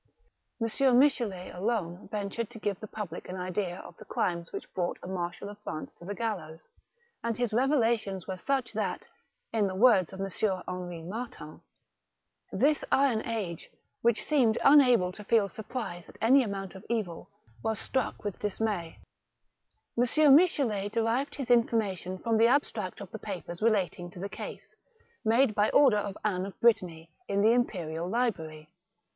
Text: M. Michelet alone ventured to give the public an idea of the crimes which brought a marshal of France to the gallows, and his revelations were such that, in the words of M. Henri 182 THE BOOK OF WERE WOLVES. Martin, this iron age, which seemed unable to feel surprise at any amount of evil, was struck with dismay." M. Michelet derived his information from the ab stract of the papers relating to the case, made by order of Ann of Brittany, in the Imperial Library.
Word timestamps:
M. 0.59 0.97
Michelet 0.97 1.53
alone 1.53 2.09
ventured 2.11 2.49
to 2.49 2.57
give 2.59 2.79
the 2.79 2.87
public 2.87 3.29
an 3.29 3.35
idea 3.35 3.75
of 3.81 3.95
the 3.97 4.05
crimes 4.05 4.51
which 4.51 4.73
brought 4.73 4.97
a 5.03 5.07
marshal 5.07 5.47
of 5.47 5.59
France 5.59 5.93
to 5.93 6.05
the 6.05 6.15
gallows, 6.15 6.67
and 7.23 7.37
his 7.37 7.53
revelations 7.53 8.25
were 8.25 8.35
such 8.39 8.73
that, 8.73 9.05
in 9.53 9.67
the 9.67 9.75
words 9.75 10.11
of 10.11 10.19
M. 10.19 10.25
Henri 10.25 11.03
182 11.03 11.03
THE 11.03 11.03
BOOK 11.03 11.33
OF 11.33 11.39
WERE 11.39 11.47
WOLVES. 11.49 11.61
Martin, 12.67 12.69
this 12.71 12.83
iron 12.91 13.21
age, 13.27 13.69
which 14.01 14.25
seemed 14.25 14.57
unable 14.63 15.11
to 15.11 15.23
feel 15.23 15.47
surprise 15.47 16.09
at 16.09 16.17
any 16.19 16.41
amount 16.41 16.73
of 16.73 16.83
evil, 16.89 17.29
was 17.61 17.77
struck 17.79 18.23
with 18.23 18.39
dismay." 18.39 18.97
M. 19.95 20.35
Michelet 20.35 20.91
derived 20.93 21.35
his 21.35 21.51
information 21.51 22.17
from 22.17 22.37
the 22.39 22.47
ab 22.47 22.63
stract 22.63 23.01
of 23.01 23.11
the 23.11 23.19
papers 23.19 23.61
relating 23.61 24.09
to 24.09 24.17
the 24.19 24.29
case, 24.29 24.73
made 25.23 25.53
by 25.53 25.69
order 25.69 25.97
of 25.97 26.17
Ann 26.25 26.47
of 26.47 26.59
Brittany, 26.59 27.11
in 27.27 27.43
the 27.43 27.51
Imperial 27.53 28.09
Library. 28.09 28.71